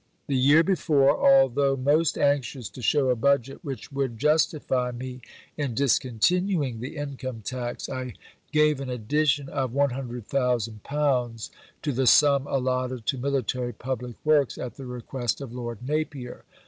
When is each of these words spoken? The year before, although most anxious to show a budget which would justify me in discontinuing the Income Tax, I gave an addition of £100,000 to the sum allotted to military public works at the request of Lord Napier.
The 0.25 0.35
year 0.35 0.63
before, 0.63 1.11
although 1.15 1.75
most 1.77 2.17
anxious 2.17 2.69
to 2.69 2.81
show 2.81 3.09
a 3.11 3.15
budget 3.15 3.63
which 3.63 3.91
would 3.91 4.17
justify 4.17 4.89
me 4.89 5.21
in 5.57 5.75
discontinuing 5.75 6.79
the 6.79 6.95
Income 6.95 7.41
Tax, 7.45 7.87
I 7.87 8.15
gave 8.51 8.79
an 8.81 8.89
addition 8.89 9.47
of 9.47 9.73
£100,000 9.73 11.49
to 11.83 11.91
the 11.91 12.07
sum 12.07 12.47
allotted 12.47 13.05
to 13.05 13.17
military 13.19 13.73
public 13.73 14.15
works 14.23 14.57
at 14.57 14.73
the 14.73 14.87
request 14.87 15.39
of 15.39 15.53
Lord 15.53 15.87
Napier. 15.87 16.45